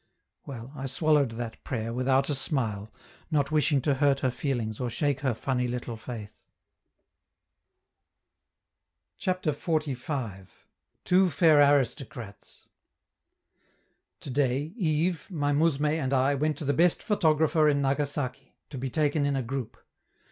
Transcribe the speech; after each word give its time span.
Well, 0.47 0.73
I 0.75 0.87
swallowed 0.87 1.33
that 1.33 1.63
prayer 1.63 1.93
without 1.93 2.27
a 2.27 2.33
smile, 2.33 2.91
not 3.29 3.51
wishing 3.51 3.81
to 3.81 3.93
hurt 3.93 4.21
her 4.21 4.31
feelings 4.31 4.79
or 4.79 4.89
shake 4.89 5.19
her 5.19 5.35
funny 5.35 5.67
little 5.67 5.95
faith. 5.95 6.43
CHAPTER 9.19 9.51
XLV. 9.51 10.47
TWO 11.05 11.29
FAIR 11.29 11.61
ARISTOCRATS 11.61 12.67
Today, 14.19 14.73
Yves, 14.75 15.29
my 15.29 15.51
mousme 15.53 15.85
and 15.85 16.15
I 16.15 16.33
went 16.33 16.57
to 16.57 16.65
the 16.65 16.73
best 16.73 17.03
photographer 17.03 17.69
in 17.69 17.83
Nagasaki, 17.83 18.55
to 18.71 18.79
be 18.79 18.89
taken 18.89 19.27
in 19.27 19.35
a 19.35 19.43
group. 19.43 19.77